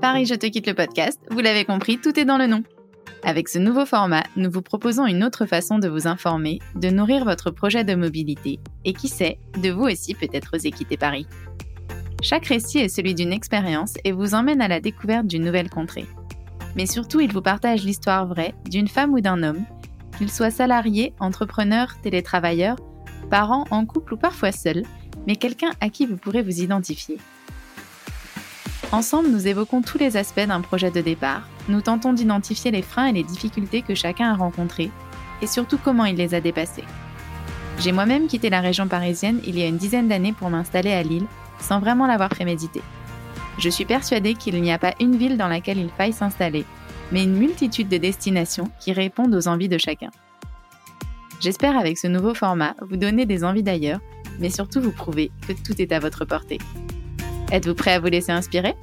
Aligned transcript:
Paris, 0.00 0.26
je 0.26 0.36
te 0.36 0.46
quitte 0.46 0.68
le 0.68 0.74
podcast, 0.74 1.20
vous 1.28 1.40
l'avez 1.40 1.64
compris, 1.64 1.98
tout 1.98 2.20
est 2.20 2.24
dans 2.24 2.38
le 2.38 2.46
nom. 2.46 2.62
Avec 3.24 3.48
ce 3.48 3.58
nouveau 3.58 3.84
format, 3.84 4.22
nous 4.36 4.48
vous 4.48 4.62
proposons 4.62 5.06
une 5.06 5.24
autre 5.24 5.44
façon 5.44 5.80
de 5.80 5.88
vous 5.88 6.06
informer, 6.06 6.60
de 6.76 6.88
nourrir 6.88 7.24
votre 7.24 7.50
projet 7.50 7.82
de 7.82 7.96
mobilité 7.96 8.60
et 8.84 8.92
qui 8.92 9.08
sait, 9.08 9.40
de 9.60 9.70
vous 9.70 9.86
aussi 9.86 10.14
peut-être 10.14 10.54
oser 10.54 10.70
quitter 10.70 10.96
Paris. 10.96 11.26
Chaque 12.22 12.46
récit 12.46 12.78
est 12.78 12.88
celui 12.88 13.16
d'une 13.16 13.32
expérience 13.32 13.94
et 14.04 14.12
vous 14.12 14.34
emmène 14.34 14.60
à 14.60 14.68
la 14.68 14.78
découverte 14.78 15.26
d'une 15.26 15.44
nouvelle 15.44 15.68
contrée. 15.68 16.06
Mais 16.76 16.86
surtout, 16.86 17.18
il 17.18 17.32
vous 17.32 17.42
partage 17.42 17.82
l'histoire 17.82 18.24
vraie 18.24 18.54
d'une 18.70 18.88
femme 18.88 19.14
ou 19.14 19.20
d'un 19.20 19.42
homme, 19.42 19.64
qu'il 20.16 20.30
soit 20.30 20.52
salarié, 20.52 21.12
entrepreneur, 21.18 21.88
télétravailleur, 22.02 22.76
parent, 23.30 23.64
en 23.72 23.84
couple 23.84 24.14
ou 24.14 24.16
parfois 24.16 24.52
seul, 24.52 24.84
mais 25.26 25.34
quelqu'un 25.34 25.72
à 25.80 25.88
qui 25.88 26.06
vous 26.06 26.16
pourrez 26.16 26.42
vous 26.42 26.60
identifier. 26.60 27.18
Ensemble, 28.90 29.28
nous 29.28 29.46
évoquons 29.46 29.82
tous 29.82 29.98
les 29.98 30.16
aspects 30.16 30.46
d'un 30.46 30.62
projet 30.62 30.90
de 30.90 31.02
départ, 31.02 31.42
nous 31.68 31.82
tentons 31.82 32.14
d'identifier 32.14 32.70
les 32.70 32.80
freins 32.80 33.08
et 33.08 33.12
les 33.12 33.22
difficultés 33.22 33.82
que 33.82 33.94
chacun 33.94 34.32
a 34.32 34.34
rencontrés, 34.34 34.90
et 35.42 35.46
surtout 35.46 35.76
comment 35.76 36.06
il 36.06 36.16
les 36.16 36.34
a 36.34 36.40
dépassés. 36.40 36.84
J'ai 37.78 37.92
moi-même 37.92 38.28
quitté 38.28 38.48
la 38.48 38.60
région 38.60 38.88
parisienne 38.88 39.40
il 39.46 39.58
y 39.58 39.62
a 39.62 39.66
une 39.66 39.76
dizaine 39.76 40.08
d'années 40.08 40.32
pour 40.32 40.48
m'installer 40.48 40.92
à 40.92 41.02
Lille, 41.02 41.26
sans 41.60 41.80
vraiment 41.80 42.06
l'avoir 42.06 42.30
prémédité. 42.30 42.80
Je 43.58 43.68
suis 43.68 43.84
persuadée 43.84 44.34
qu'il 44.34 44.60
n'y 44.62 44.72
a 44.72 44.78
pas 44.78 44.94
une 45.00 45.16
ville 45.16 45.36
dans 45.36 45.48
laquelle 45.48 45.78
il 45.78 45.90
faille 45.90 46.14
s'installer, 46.14 46.64
mais 47.12 47.24
une 47.24 47.36
multitude 47.36 47.88
de 47.88 47.98
destinations 47.98 48.70
qui 48.80 48.94
répondent 48.94 49.34
aux 49.34 49.48
envies 49.48 49.68
de 49.68 49.78
chacun. 49.78 50.10
J'espère 51.40 51.76
avec 51.76 51.98
ce 51.98 52.06
nouveau 52.06 52.32
format 52.32 52.74
vous 52.80 52.96
donner 52.96 53.26
des 53.26 53.44
envies 53.44 53.62
d'ailleurs, 53.62 54.00
mais 54.40 54.50
surtout 54.50 54.80
vous 54.80 54.92
prouver 54.92 55.30
que 55.46 55.52
tout 55.52 55.80
est 55.80 55.92
à 55.92 56.00
votre 56.00 56.24
portée. 56.24 56.58
Êtes-vous 57.50 57.74
prêt 57.74 57.92
à 57.92 58.00
vous 58.00 58.08
laisser 58.08 58.30
inspirer? 58.30 58.74